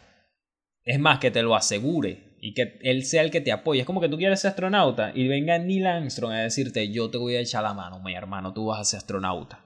es 0.84 0.98
más, 0.98 1.18
que 1.18 1.30
te 1.30 1.42
lo 1.42 1.54
asegure 1.54 2.36
y 2.40 2.54
que 2.54 2.78
él 2.82 3.04
sea 3.04 3.22
el 3.22 3.30
que 3.30 3.40
te 3.40 3.52
apoye. 3.52 3.80
Es 3.80 3.86
como 3.86 4.00
que 4.00 4.08
tú 4.08 4.16
quieres 4.16 4.40
ser 4.40 4.50
astronauta 4.50 5.12
y 5.14 5.28
venga 5.28 5.58
Neil 5.58 5.86
Armstrong 5.86 6.32
a 6.32 6.40
decirte, 6.40 6.90
yo 6.90 7.10
te 7.10 7.18
voy 7.18 7.34
a 7.34 7.40
echar 7.40 7.62
la 7.62 7.74
mano, 7.74 8.00
mi 8.00 8.14
hermano, 8.14 8.54
tú 8.54 8.66
vas 8.66 8.80
a 8.80 8.84
ser 8.84 8.98
astronauta. 8.98 9.64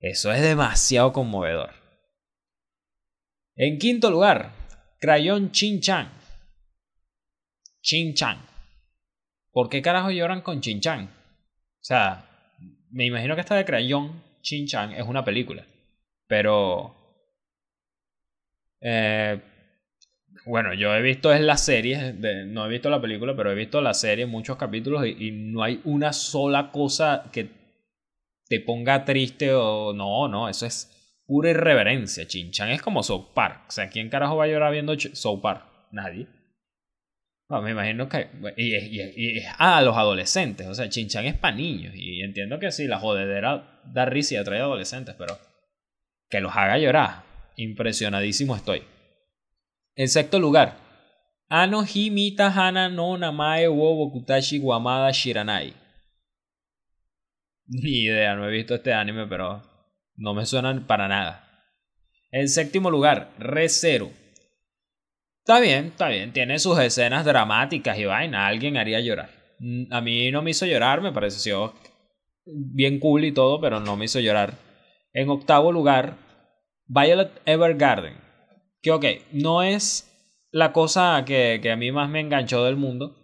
Eso 0.00 0.32
es 0.32 0.42
demasiado 0.42 1.12
conmovedor. 1.12 1.70
En 3.54 3.78
quinto 3.78 4.10
lugar, 4.10 4.65
Crayon 4.98 5.50
Chin 5.50 5.80
Chan. 5.80 6.10
Chin 7.82 8.14
Chan. 8.14 8.38
¿Por 9.52 9.68
qué 9.68 9.80
carajo 9.82 10.10
lloran 10.10 10.42
con 10.42 10.60
Chin 10.60 10.80
Chan? 10.80 11.04
O 11.04 11.84
sea, 11.84 12.28
me 12.90 13.06
imagino 13.06 13.34
que 13.34 13.40
esta 13.40 13.56
de 13.56 13.64
Crayon 13.64 14.22
Chin 14.42 14.66
Chan 14.66 14.92
es 14.92 15.06
una 15.06 15.24
película. 15.24 15.66
Pero... 16.26 16.94
Eh, 18.80 19.40
bueno, 20.44 20.74
yo 20.74 20.94
he 20.94 21.02
visto 21.02 21.32
es 21.32 21.40
la 21.40 21.56
serie, 21.56 22.12
no 22.46 22.66
he 22.66 22.68
visto 22.68 22.88
la 22.88 23.00
película, 23.00 23.34
pero 23.34 23.50
he 23.50 23.54
visto 23.54 23.80
la 23.80 23.94
serie, 23.94 24.26
muchos 24.26 24.56
capítulos 24.56 25.04
y, 25.06 25.32
no 25.32 25.62
hay 25.62 25.80
una 25.84 26.12
sola 26.12 26.70
cosa 26.70 27.24
que 27.32 27.50
te 28.48 28.60
ponga 28.60 29.04
triste 29.04 29.52
o 29.52 29.92
no, 29.92 30.28
no, 30.28 30.48
eso 30.48 30.66
es 30.66 30.95
pura 31.26 31.50
irreverencia. 31.50 32.26
Chin 32.26 32.50
Chan 32.50 32.70
es 32.70 32.82
como 32.82 33.02
South 33.02 33.32
Park. 33.34 33.64
O 33.68 33.70
sea, 33.70 33.88
¿quién 33.88 34.08
carajo 34.08 34.36
va 34.36 34.44
a 34.44 34.48
llorar 34.48 34.72
viendo 34.72 34.98
South 34.98 35.40
Park? 35.42 35.64
Nadie 35.92 36.26
me 37.48 37.70
imagino 37.70 38.08
que. 38.08 38.28
Y, 38.56 38.74
y, 38.74 39.42
a 39.58 39.80
los 39.82 39.96
adolescentes. 39.96 40.66
O 40.66 40.74
sea, 40.74 40.88
Chinchan 40.88 41.26
es 41.26 41.34
para 41.34 41.56
niños. 41.56 41.94
Y 41.94 42.22
entiendo 42.22 42.58
que 42.58 42.72
sí, 42.72 42.86
la 42.86 42.98
jodedera 42.98 43.80
da 43.84 44.04
risa 44.04 44.34
y 44.34 44.36
atrae 44.38 44.60
a 44.60 44.64
adolescentes, 44.64 45.14
pero. 45.16 45.38
Que 46.28 46.40
los 46.40 46.54
haga 46.56 46.78
llorar. 46.78 47.22
Impresionadísimo 47.56 48.56
estoy. 48.56 48.82
En 49.94 50.08
sexto 50.08 50.40
lugar. 50.40 50.84
Ano 51.48 51.84
Himita 51.84 52.48
Hana 52.48 52.88
no 52.88 53.16
Namae 53.16 53.68
wo 53.68 53.94
Bokutashi 53.94 54.58
Wamada 54.58 55.12
Shiranai. 55.12 55.72
Ni 57.68 58.02
idea, 58.02 58.34
no 58.34 58.48
he 58.48 58.50
visto 58.50 58.74
este 58.74 58.92
anime, 58.92 59.26
pero 59.28 59.62
no 60.16 60.34
me 60.34 60.46
suenan 60.46 60.86
para 60.86 61.08
nada. 61.08 61.46
En 62.30 62.48
séptimo 62.48 62.90
lugar, 62.90 63.30
Re 63.38 63.68
Zero. 63.68 64.10
Está 65.40 65.60
bien, 65.60 65.86
está 65.86 66.08
bien. 66.08 66.32
Tiene 66.32 66.58
sus 66.58 66.78
escenas 66.78 67.24
dramáticas 67.24 67.98
y 67.98 68.04
vaina. 68.04 68.46
Alguien 68.46 68.76
haría 68.76 69.00
llorar. 69.00 69.30
Mm, 69.58 69.92
a 69.92 70.00
mí 70.00 70.30
no 70.30 70.42
me 70.42 70.50
hizo 70.50 70.66
llorar, 70.66 71.00
me 71.00 71.12
pareció 71.12 71.72
bien 72.44 72.98
cool 72.98 73.24
y 73.24 73.32
todo, 73.32 73.60
pero 73.60 73.80
no 73.80 73.96
me 73.96 74.06
hizo 74.06 74.20
llorar. 74.20 74.54
En 75.12 75.30
octavo 75.30 75.72
lugar, 75.72 76.16
Violet 76.86 77.30
Evergarden. 77.46 78.14
Que 78.82 78.90
ok, 78.92 79.04
no 79.32 79.62
es 79.62 80.12
la 80.50 80.72
cosa 80.72 81.22
que, 81.24 81.60
que 81.62 81.70
a 81.70 81.76
mí 81.76 81.92
más 81.92 82.08
me 82.08 82.20
enganchó 82.20 82.64
del 82.64 82.76
mundo. 82.76 83.16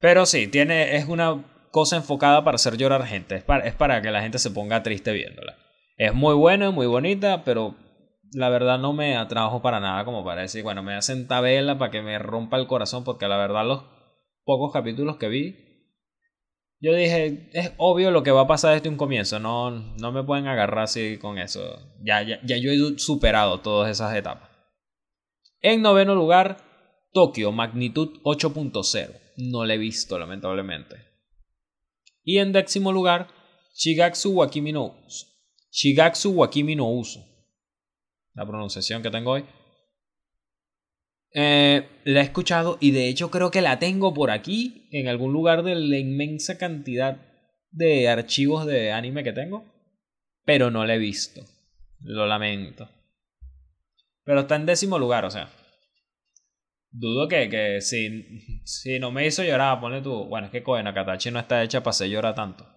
Pero 0.00 0.26
sí, 0.26 0.46
tiene, 0.46 0.96
es 0.96 1.06
una 1.06 1.44
cosa 1.70 1.96
enfocada 1.96 2.44
para 2.44 2.56
hacer 2.56 2.76
llorar 2.76 3.06
gente. 3.06 3.36
Es 3.36 3.44
para, 3.44 3.66
es 3.66 3.74
para 3.74 4.00
que 4.02 4.10
la 4.10 4.22
gente 4.22 4.38
se 4.38 4.50
ponga 4.50 4.82
triste 4.82 5.12
viéndola. 5.12 5.56
Es 5.96 6.14
muy 6.14 6.34
buena, 6.34 6.70
muy 6.70 6.86
bonita, 6.86 7.42
pero 7.44 7.74
la 8.32 8.50
verdad 8.50 8.78
no 8.78 8.92
me 8.92 9.16
atrajo 9.16 9.62
para 9.62 9.80
nada 9.80 10.04
como 10.04 10.24
para 10.24 10.42
decir, 10.42 10.62
bueno, 10.62 10.82
me 10.82 10.94
hacen 10.94 11.26
tabela 11.26 11.78
para 11.78 11.90
que 11.90 12.02
me 12.02 12.18
rompa 12.18 12.58
el 12.58 12.66
corazón, 12.66 13.02
porque 13.02 13.28
la 13.28 13.38
verdad 13.38 13.66
los 13.66 13.82
pocos 14.44 14.72
capítulos 14.72 15.16
que 15.16 15.28
vi, 15.28 15.66
yo 16.78 16.94
dije, 16.94 17.48
es 17.54 17.72
obvio 17.78 18.10
lo 18.10 18.22
que 18.22 18.30
va 18.30 18.42
a 18.42 18.46
pasar 18.46 18.74
desde 18.74 18.90
un 18.90 18.98
comienzo, 18.98 19.38
no, 19.38 19.70
no 19.70 20.12
me 20.12 20.22
pueden 20.22 20.46
agarrar 20.46 20.84
así 20.84 21.16
con 21.16 21.38
eso. 21.38 21.62
Ya, 22.02 22.22
ya, 22.22 22.38
ya 22.44 22.58
yo 22.58 22.70
he 22.70 22.98
superado 22.98 23.60
todas 23.60 23.90
esas 23.90 24.14
etapas. 24.14 24.50
En 25.62 25.80
noveno 25.80 26.14
lugar, 26.14 26.58
Tokio, 27.12 27.50
magnitud 27.50 28.20
8.0. 28.24 29.18
No 29.38 29.64
le 29.64 29.74
he 29.74 29.78
visto, 29.78 30.18
lamentablemente. 30.18 30.96
Y 32.22 32.38
en 32.38 32.52
décimo 32.52 32.92
lugar, 32.92 33.28
Shigatsu 33.74 34.32
Wakimi 34.32 34.72
no 34.72 34.94
Shigatsu 35.76 36.30
Wakimi 36.30 36.74
no 36.74 36.88
Uso 36.90 37.22
la 38.32 38.46
pronunciación 38.46 39.02
que 39.02 39.10
tengo 39.10 39.32
hoy. 39.32 39.44
Eh, 41.32 41.86
la 42.04 42.20
he 42.20 42.22
escuchado 42.22 42.78
y 42.80 42.92
de 42.92 43.08
hecho 43.08 43.30
creo 43.30 43.50
que 43.50 43.60
la 43.60 43.78
tengo 43.78 44.14
por 44.14 44.30
aquí, 44.30 44.88
en 44.90 45.08
algún 45.08 45.32
lugar 45.32 45.62
de 45.62 45.74
la 45.74 45.98
inmensa 45.98 46.56
cantidad 46.56 47.18
de 47.70 48.08
archivos 48.08 48.64
de 48.64 48.92
anime 48.92 49.24
que 49.24 49.32
tengo, 49.32 49.64
pero 50.44 50.70
no 50.70 50.86
la 50.86 50.94
he 50.94 50.98
visto. 50.98 51.42
Lo 52.00 52.26
lamento. 52.26 52.88
Pero 54.24 54.40
está 54.40 54.56
en 54.56 54.66
décimo 54.66 54.98
lugar, 54.98 55.24
o 55.24 55.30
sea. 55.30 55.50
Dudo 56.90 57.28
que, 57.28 57.50
que 57.50 57.80
si, 57.80 58.62
si 58.64 58.98
no 58.98 59.10
me 59.10 59.26
hizo 59.26 59.42
llorar, 59.42 59.80
pone 59.80 60.00
tú. 60.00 60.24
Bueno, 60.24 60.46
es 60.46 60.52
que 60.52 60.62
Koen 60.62 60.86
Akatachi 60.86 61.30
no 61.30 61.38
está 61.38 61.62
hecha 61.62 61.82
para 61.82 61.90
hacer 61.90 62.08
llorar 62.08 62.34
tanto. 62.34 62.75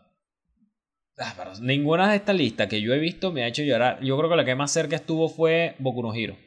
Ah, 1.20 1.54
ninguna 1.62 2.10
de 2.10 2.16
estas 2.16 2.36
listas 2.36 2.68
que 2.68 2.82
yo 2.82 2.94
he 2.94 3.00
visto 3.00 3.32
me 3.32 3.44
ha 3.44 3.48
hecho 3.48 3.64
llorar. 3.64 4.02
Yo 4.02 4.18
creo 4.18 4.30
que 4.30 4.36
la 4.38 4.46
que 4.46 4.56
más 4.56 4.72
cerca 4.72 4.96
estuvo 4.96 5.28
fue 5.28 5.76
Boku 5.80 6.02
no 6.02 6.14
Hero. 6.14 6.38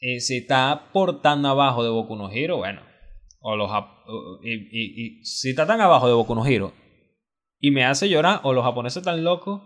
Y 0.00 0.20
si 0.20 0.38
está 0.38 0.90
por 0.92 1.22
tan 1.22 1.46
abajo 1.46 1.84
de 1.84 1.90
Boku 1.90 2.16
no 2.16 2.30
Hero, 2.30 2.56
bueno. 2.56 2.82
O 3.38 3.54
los, 3.54 3.70
y, 4.42 5.24
si 5.24 5.50
está 5.50 5.66
tan 5.66 5.80
abajo 5.80 6.08
de 6.08 6.14
Boku 6.14 6.34
no 6.34 6.44
Hero 6.44 6.72
y 7.60 7.70
me 7.70 7.84
hace 7.84 8.08
llorar, 8.08 8.40
o 8.42 8.52
los 8.52 8.64
japoneses 8.64 8.98
están 8.98 9.24
locos, 9.24 9.62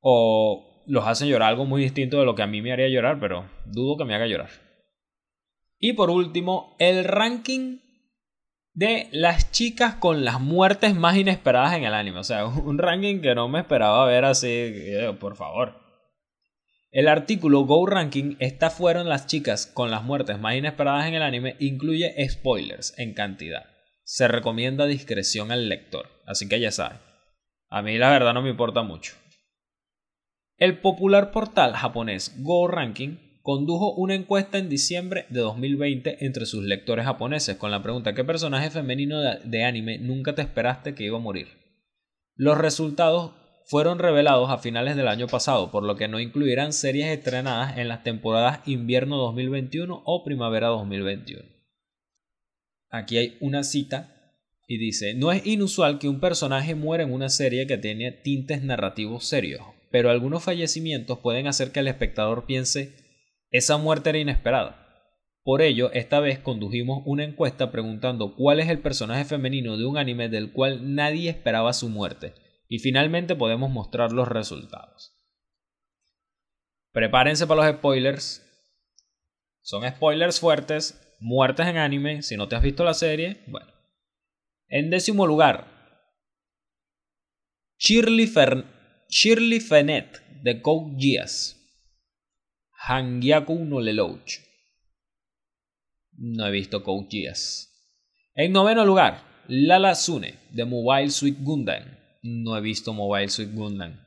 o 0.00 0.84
los 0.86 1.06
hacen 1.06 1.28
llorar 1.28 1.50
algo 1.50 1.66
muy 1.66 1.82
distinto 1.82 2.18
de 2.18 2.24
lo 2.24 2.34
que 2.34 2.42
a 2.42 2.46
mí 2.46 2.62
me 2.62 2.72
haría 2.72 2.88
llorar, 2.88 3.20
pero 3.20 3.48
dudo 3.66 3.96
que 3.96 4.04
me 4.04 4.14
haga 4.14 4.26
llorar. 4.26 4.50
Y 5.78 5.92
por 5.92 6.10
último, 6.10 6.74
el 6.78 7.04
ranking 7.04 7.78
de 8.78 9.08
las 9.10 9.50
chicas 9.50 9.96
con 9.96 10.24
las 10.24 10.40
muertes 10.40 10.94
más 10.94 11.16
inesperadas 11.16 11.74
en 11.74 11.82
el 11.82 11.94
anime. 11.94 12.20
O 12.20 12.24
sea, 12.24 12.46
un 12.46 12.78
ranking 12.78 13.20
que 13.20 13.34
no 13.34 13.48
me 13.48 13.58
esperaba 13.58 14.06
ver 14.06 14.24
así, 14.24 14.46
eh, 14.48 15.16
por 15.18 15.34
favor. 15.34 15.74
El 16.92 17.08
artículo 17.08 17.62
Go 17.62 17.84
Ranking, 17.86 18.36
estas 18.38 18.74
fueron 18.74 19.08
las 19.08 19.26
chicas 19.26 19.66
con 19.66 19.90
las 19.90 20.04
muertes 20.04 20.38
más 20.38 20.54
inesperadas 20.54 21.06
en 21.06 21.14
el 21.14 21.22
anime, 21.22 21.56
incluye 21.58 22.14
spoilers 22.28 22.96
en 22.98 23.14
cantidad. 23.14 23.66
Se 24.04 24.28
recomienda 24.28 24.86
discreción 24.86 25.50
al 25.50 25.68
lector, 25.68 26.08
así 26.24 26.48
que 26.48 26.60
ya 26.60 26.70
saben. 26.70 26.98
A 27.68 27.82
mí 27.82 27.98
la 27.98 28.10
verdad 28.10 28.32
no 28.32 28.42
me 28.42 28.50
importa 28.50 28.82
mucho. 28.82 29.14
El 30.56 30.78
popular 30.78 31.32
portal 31.32 31.74
japonés 31.74 32.32
Go 32.38 32.68
Ranking 32.68 33.27
condujo 33.48 33.94
una 33.94 34.14
encuesta 34.14 34.58
en 34.58 34.68
diciembre 34.68 35.24
de 35.30 35.40
2020 35.40 36.26
entre 36.26 36.44
sus 36.44 36.62
lectores 36.64 37.06
japoneses 37.06 37.56
con 37.56 37.70
la 37.70 37.82
pregunta 37.82 38.14
¿qué 38.14 38.22
personaje 38.22 38.68
femenino 38.68 39.22
de 39.22 39.64
anime 39.64 39.96
nunca 39.96 40.34
te 40.34 40.42
esperaste 40.42 40.94
que 40.94 41.04
iba 41.04 41.16
a 41.16 41.22
morir? 41.22 41.48
Los 42.34 42.58
resultados 42.58 43.32
fueron 43.64 44.00
revelados 44.00 44.50
a 44.50 44.58
finales 44.58 44.96
del 44.96 45.08
año 45.08 45.28
pasado, 45.28 45.70
por 45.70 45.82
lo 45.82 45.96
que 45.96 46.08
no 46.08 46.20
incluirán 46.20 46.74
series 46.74 47.06
estrenadas 47.06 47.78
en 47.78 47.88
las 47.88 48.02
temporadas 48.02 48.60
invierno 48.66 49.16
2021 49.16 50.02
o 50.04 50.24
primavera 50.24 50.66
2021. 50.66 51.42
Aquí 52.90 53.16
hay 53.16 53.38
una 53.40 53.64
cita 53.64 54.34
y 54.66 54.76
dice, 54.76 55.14
no 55.14 55.32
es 55.32 55.46
inusual 55.46 55.98
que 55.98 56.10
un 56.10 56.20
personaje 56.20 56.74
muera 56.74 57.04
en 57.04 57.14
una 57.14 57.30
serie 57.30 57.66
que 57.66 57.78
tiene 57.78 58.12
tintes 58.12 58.62
narrativos 58.62 59.24
serios, 59.24 59.62
pero 59.90 60.10
algunos 60.10 60.44
fallecimientos 60.44 61.20
pueden 61.20 61.46
hacer 61.46 61.72
que 61.72 61.80
el 61.80 61.88
espectador 61.88 62.44
piense 62.44 63.07
esa 63.50 63.76
muerte 63.78 64.10
era 64.10 64.18
inesperada. 64.18 64.84
Por 65.42 65.62
ello, 65.62 65.90
esta 65.92 66.20
vez 66.20 66.38
condujimos 66.38 67.02
una 67.06 67.24
encuesta 67.24 67.70
preguntando 67.70 68.34
cuál 68.36 68.60
es 68.60 68.68
el 68.68 68.80
personaje 68.80 69.24
femenino 69.24 69.76
de 69.76 69.86
un 69.86 69.96
anime 69.96 70.28
del 70.28 70.52
cual 70.52 70.94
nadie 70.94 71.30
esperaba 71.30 71.72
su 71.72 71.88
muerte, 71.88 72.34
y 72.68 72.80
finalmente 72.80 73.34
podemos 73.34 73.70
mostrar 73.70 74.12
los 74.12 74.28
resultados. 74.28 75.14
Prepárense 76.92 77.46
para 77.46 77.64
los 77.64 77.76
spoilers. 77.76 78.44
Son 79.62 79.88
spoilers 79.88 80.40
fuertes, 80.40 81.16
muertes 81.20 81.66
en 81.66 81.78
anime, 81.78 82.22
si 82.22 82.36
no 82.36 82.48
te 82.48 82.56
has 82.56 82.62
visto 82.62 82.84
la 82.84 82.94
serie, 82.94 83.44
bueno. 83.46 83.72
En 84.68 84.90
décimo 84.90 85.26
lugar, 85.26 85.78
Shirley, 87.78 88.26
Fer 88.26 88.64
Shirley 89.08 89.60
Fenet 89.60 90.20
de 90.42 90.60
Code 90.60 90.96
Geass. 90.98 91.57
Hangyaku 92.88 93.66
no 93.66 93.80
Lelouch. 93.80 94.40
No 96.16 96.46
he 96.46 96.50
visto 96.50 96.82
Code 96.82 97.32
En 98.34 98.52
noveno 98.52 98.86
lugar, 98.86 99.44
Lala 99.46 99.94
Sune 99.94 100.38
de 100.50 100.64
Mobile 100.64 101.10
Suit 101.10 101.36
Gundam. 101.38 101.84
No 102.22 102.56
he 102.56 102.62
visto 102.62 102.94
Mobile 102.94 103.28
Suit 103.28 103.52
Gundam. 103.52 104.00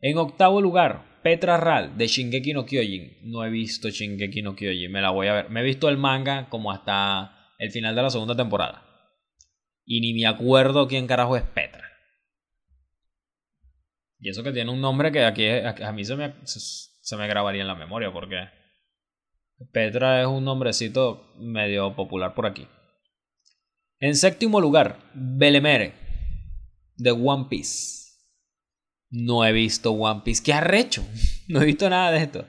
En 0.00 0.16
octavo 0.16 0.62
lugar, 0.62 1.20
Petra 1.22 1.58
Ral 1.58 1.98
de 1.98 2.06
Shingeki 2.06 2.54
no 2.54 2.64
Kyojin. 2.64 3.30
No 3.30 3.44
he 3.44 3.50
visto 3.50 3.90
Shingeki 3.90 4.40
no 4.40 4.56
Kyojin, 4.56 4.90
me 4.90 5.02
la 5.02 5.10
voy 5.10 5.26
a 5.26 5.34
ver. 5.34 5.50
Me 5.50 5.60
he 5.60 5.64
visto 5.64 5.90
el 5.90 5.98
manga 5.98 6.48
como 6.48 6.72
hasta 6.72 7.52
el 7.58 7.70
final 7.70 7.94
de 7.94 8.02
la 8.02 8.10
segunda 8.10 8.34
temporada. 8.34 8.86
Y 9.84 10.00
ni 10.00 10.14
me 10.14 10.26
acuerdo 10.26 10.88
quién 10.88 11.06
carajo 11.06 11.36
es 11.36 11.42
Petra. 11.42 11.84
Y 14.18 14.30
eso 14.30 14.42
que 14.42 14.52
tiene 14.52 14.70
un 14.70 14.80
nombre 14.80 15.12
que 15.12 15.24
aquí 15.24 15.46
a 15.46 15.92
mí 15.92 16.06
se 16.06 16.16
me, 16.16 16.32
se 17.04 17.18
me 17.18 17.28
grabaría 17.28 17.60
en 17.60 17.68
la 17.68 17.74
memoria 17.74 18.10
porque 18.10 18.48
Petra 19.72 20.22
es 20.22 20.26
un 20.26 20.42
nombrecito 20.42 21.34
medio 21.38 21.94
popular 21.94 22.34
por 22.34 22.46
aquí. 22.46 22.66
En 24.00 24.16
séptimo 24.16 24.58
lugar, 24.58 24.98
Belemere, 25.12 25.92
de 26.96 27.10
One 27.10 27.46
Piece. 27.50 28.04
No 29.10 29.44
he 29.44 29.52
visto 29.52 29.92
One 29.92 30.22
Piece. 30.24 30.42
¿Qué 30.42 30.52
arrecho? 30.54 31.06
No 31.46 31.60
he 31.60 31.66
visto 31.66 31.90
nada 31.90 32.10
de 32.10 32.22
esto. 32.22 32.46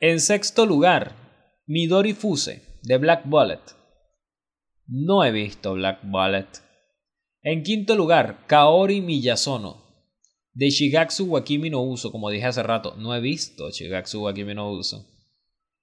En 0.00 0.20
sexto 0.20 0.66
lugar, 0.66 1.14
Midori 1.66 2.12
Fuse, 2.12 2.78
de 2.82 2.98
Black 2.98 3.22
Bullet. 3.24 3.62
No 4.86 5.24
he 5.24 5.30
visto 5.30 5.72
Black 5.72 6.00
Bullet. 6.02 6.46
En 7.40 7.62
quinto 7.62 7.96
lugar, 7.96 8.46
Kaori 8.46 9.00
Miyazono, 9.00 9.89
de 10.52 10.70
Shigatsu 10.70 11.26
Wakimi 11.26 11.70
no 11.70 11.82
Uso. 11.82 12.10
Como 12.10 12.30
dije 12.30 12.46
hace 12.46 12.62
rato, 12.62 12.96
no 12.96 13.14
he 13.14 13.20
visto 13.20 13.70
Shigatsu 13.70 14.22
Wakimi 14.22 14.54
no 14.54 14.70
Uso. 14.70 15.06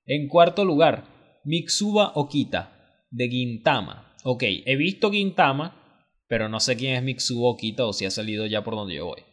En 0.06 0.28
cuarto 0.28 0.66
lugar, 0.66 1.06
Mitsuba 1.44 2.12
Okita, 2.16 3.06
de 3.10 3.30
Gintama. 3.30 4.16
Ok, 4.24 4.44
he 4.66 4.76
visto 4.76 5.12
Gintama, 5.12 6.04
pero 6.28 6.50
no 6.50 6.60
sé 6.60 6.76
quién 6.76 6.96
es 6.96 7.04
Mitsuba 7.04 7.50
Okita 7.50 7.86
o 7.86 7.94
si 7.94 8.06
ha 8.06 8.12
salido 8.12 8.46
ya 8.46 8.64
por 8.64 8.76
donde 8.76 8.96
yo 8.96 9.06
voy. 9.06 9.24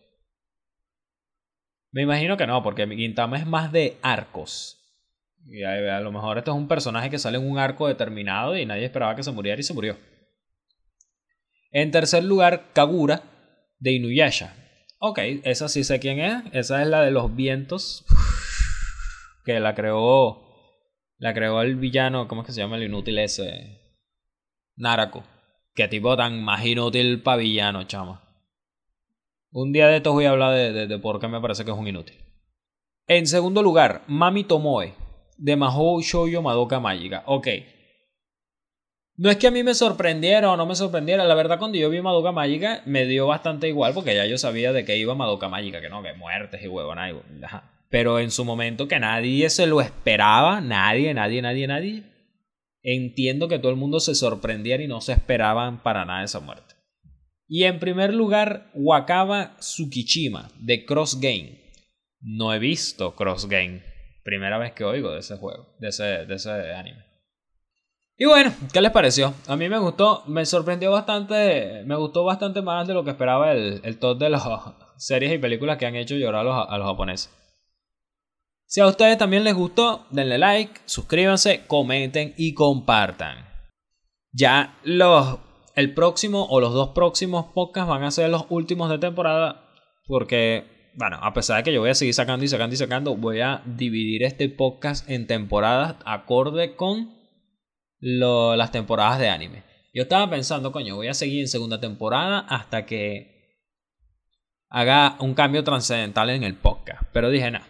Me 1.92 2.02
imagino 2.02 2.36
que 2.36 2.46
no, 2.46 2.62
porque 2.62 2.86
Gintama 2.88 3.38
es 3.38 3.46
más 3.46 3.70
de 3.70 3.98
arcos. 4.02 4.80
Y 5.46 5.62
a, 5.62 6.00
lo 6.00 6.10
mejor 6.10 6.38
este 6.38 6.50
es 6.50 6.56
un 6.56 6.68
personaje 6.68 7.10
que 7.10 7.18
sale 7.18 7.38
en 7.38 7.48
un 7.48 7.58
arco 7.58 7.86
determinado 7.86 8.56
y 8.56 8.64
nadie 8.64 8.86
esperaba 8.86 9.14
que 9.14 9.22
se 9.22 9.30
muriera 9.30 9.60
y 9.60 9.64
se 9.64 9.74
murió. 9.74 9.96
En 11.70 11.90
tercer 11.90 12.24
lugar, 12.24 12.72
Kagura, 12.72 13.22
de 13.78 13.92
Inuyasha. 13.92 14.63
Ok, 15.06 15.18
esa 15.42 15.68
sí 15.68 15.84
sé 15.84 16.00
quién 16.00 16.18
es. 16.18 16.44
Esa 16.52 16.80
es 16.80 16.88
la 16.88 17.02
de 17.02 17.10
los 17.10 17.36
vientos. 17.36 18.06
Que 19.44 19.60
la 19.60 19.74
creó 19.74 20.40
la 21.18 21.34
creó 21.34 21.60
el 21.60 21.76
villano, 21.76 22.26
¿cómo 22.26 22.40
es 22.40 22.46
que 22.46 22.52
se 22.54 22.62
llama 22.62 22.76
el 22.76 22.84
inútil 22.84 23.18
ese? 23.18 23.82
Narako. 24.76 25.22
Qué 25.74 25.88
tipo 25.88 26.16
tan 26.16 26.42
más 26.42 26.64
inútil 26.64 27.20
para 27.22 27.36
villano, 27.36 27.84
chama. 27.84 28.22
Un 29.50 29.72
día 29.72 29.88
de 29.88 29.98
estos 29.98 30.14
voy 30.14 30.24
a 30.24 30.30
hablar 30.30 30.54
de, 30.54 30.86
de, 30.86 30.98
por 30.98 31.20
qué 31.20 31.28
me 31.28 31.38
parece 31.38 31.66
que 31.66 31.70
es 31.70 31.76
un 31.76 31.86
inútil. 31.86 32.16
En 33.06 33.26
segundo 33.26 33.62
lugar, 33.62 34.04
Mami 34.06 34.44
Tomoe, 34.44 34.94
de 35.36 35.54
Mahou 35.54 36.00
Shoujo 36.00 36.40
Madoka 36.40 36.80
Mágica. 36.80 37.24
Ok. 37.26 37.48
No 39.16 39.30
es 39.30 39.36
que 39.36 39.46
a 39.46 39.50
mí 39.50 39.62
me 39.62 39.74
sorprendiera 39.74 40.50
o 40.50 40.56
no 40.56 40.66
me 40.66 40.74
sorprendiera. 40.74 41.24
La 41.24 41.34
verdad, 41.34 41.58
cuando 41.58 41.78
yo 41.78 41.88
vi 41.90 42.00
Madoka 42.00 42.32
Mágica, 42.32 42.82
me 42.84 43.06
dio 43.06 43.26
bastante 43.26 43.68
igual 43.68 43.94
porque 43.94 44.14
ya 44.14 44.26
yo 44.26 44.38
sabía 44.38 44.72
de 44.72 44.84
qué 44.84 44.96
iba 44.96 45.14
Madoka 45.14 45.48
Mágica. 45.48 45.80
Que 45.80 45.88
no, 45.88 46.02
que 46.02 46.14
muertes 46.14 46.62
y 46.62 46.68
huevonas. 46.68 47.14
Ajá 47.42 47.74
pero 47.94 48.18
en 48.18 48.32
su 48.32 48.44
momento 48.44 48.88
que 48.88 48.98
nadie 48.98 49.48
se 49.50 49.68
lo 49.68 49.80
esperaba, 49.80 50.60
nadie, 50.60 51.14
nadie, 51.14 51.40
nadie, 51.40 51.68
nadie. 51.68 52.02
Entiendo 52.82 53.46
que 53.46 53.60
todo 53.60 53.70
el 53.70 53.76
mundo 53.76 54.00
se 54.00 54.16
sorprendiera 54.16 54.82
y 54.82 54.88
no 54.88 55.00
se 55.00 55.12
esperaban 55.12 55.80
para 55.80 56.04
nada 56.04 56.24
esa 56.24 56.40
muerte. 56.40 56.74
Y 57.46 57.62
en 57.62 57.78
primer 57.78 58.12
lugar, 58.12 58.72
Wakaba 58.74 59.56
Tsukishima 59.60 60.50
de 60.58 60.84
Cross 60.84 61.20
Game. 61.20 61.60
No 62.20 62.52
he 62.52 62.58
visto 62.58 63.14
Cross 63.14 63.48
Game. 63.48 63.84
Primera 64.24 64.58
vez 64.58 64.72
que 64.72 64.82
oigo 64.82 65.12
de 65.12 65.20
ese 65.20 65.36
juego, 65.36 65.76
de 65.78 65.90
ese, 65.90 66.26
de 66.26 66.34
ese 66.34 66.50
anime. 66.50 67.04
Y 68.16 68.26
bueno, 68.26 68.52
¿qué 68.72 68.80
les 68.80 68.92
pareció? 68.92 69.34
A 69.48 69.56
mí 69.56 69.68
me 69.68 69.78
gustó, 69.78 70.22
me 70.26 70.46
sorprendió 70.46 70.92
bastante, 70.92 71.82
me 71.84 71.96
gustó 71.96 72.24
bastante 72.24 72.62
más 72.62 72.86
de 72.86 72.94
lo 72.94 73.02
que 73.02 73.10
esperaba 73.10 73.50
el, 73.50 73.80
el 73.82 73.98
top 73.98 74.18
de 74.18 74.30
las 74.30 74.44
series 74.96 75.32
y 75.34 75.38
películas 75.38 75.78
que 75.78 75.86
han 75.86 75.96
hecho 75.96 76.14
llorar 76.14 76.42
a 76.42 76.44
los, 76.44 76.66
a 76.68 76.78
los 76.78 76.86
japoneses. 76.86 77.30
Si 78.66 78.80
a 78.80 78.86
ustedes 78.86 79.18
también 79.18 79.44
les 79.44 79.54
gustó, 79.54 80.06
denle 80.10 80.38
like, 80.38 80.80
suscríbanse, 80.84 81.66
comenten 81.66 82.34
y 82.36 82.54
compartan. 82.54 83.48
Ya 84.32 84.78
los 84.84 85.38
el 85.74 85.92
próximo 85.92 86.46
o 86.50 86.60
los 86.60 86.72
dos 86.72 86.90
próximos 86.90 87.46
podcasts 87.52 87.88
van 87.88 88.04
a 88.04 88.10
ser 88.12 88.30
los 88.30 88.46
últimos 88.48 88.90
de 88.90 88.98
temporada 88.98 89.64
porque 90.06 90.92
bueno, 90.96 91.18
a 91.20 91.32
pesar 91.32 91.56
de 91.56 91.62
que 91.64 91.72
yo 91.72 91.80
voy 91.80 91.90
a 91.90 91.94
seguir 91.94 92.14
sacando 92.14 92.44
y 92.44 92.48
sacando 92.48 92.74
y 92.74 92.78
sacando, 92.78 93.16
voy 93.16 93.40
a 93.40 93.62
dividir 93.66 94.22
este 94.22 94.48
podcast 94.48 95.08
en 95.10 95.26
temporadas 95.26 95.96
acorde 96.04 96.76
con 96.76 97.13
las 98.04 98.70
temporadas 98.70 99.18
de 99.18 99.28
anime. 99.28 99.64
Yo 99.92 100.02
estaba 100.02 100.28
pensando, 100.28 100.72
coño, 100.72 100.96
voy 100.96 101.08
a 101.08 101.14
seguir 101.14 101.40
en 101.40 101.48
segunda 101.48 101.80
temporada 101.80 102.40
hasta 102.40 102.84
que 102.84 103.58
haga 104.68 105.16
un 105.20 105.34
cambio 105.34 105.62
trascendental 105.62 106.30
en 106.30 106.42
el 106.42 106.56
podcast. 106.56 107.02
Pero 107.12 107.30
dije, 107.30 107.50
no, 107.50 107.60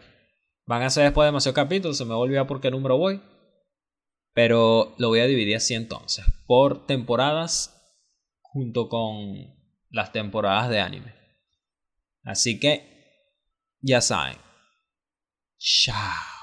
Van 0.66 0.82
a 0.82 0.90
ser 0.90 1.04
después 1.04 1.26
demasiados 1.26 1.54
capítulos, 1.54 1.98
se 1.98 2.04
me 2.04 2.14
olvidar 2.14 2.46
por 2.46 2.60
qué 2.60 2.70
número 2.70 2.96
voy. 2.96 3.20
Pero 4.32 4.94
lo 4.98 5.08
voy 5.08 5.20
a 5.20 5.26
dividir 5.26 5.56
así 5.56 5.74
entonces, 5.74 6.24
por 6.46 6.86
temporadas 6.86 7.70
junto 8.40 8.88
con 8.88 9.54
las 9.90 10.12
temporadas 10.12 10.70
de 10.70 10.80
anime. 10.80 11.14
Así 12.24 12.58
que, 12.58 13.28
ya 13.80 14.00
saben. 14.00 14.38
Chao. 15.58 16.33